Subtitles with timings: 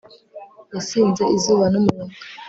[0.73, 2.13] yasinze izuba n'umuyaga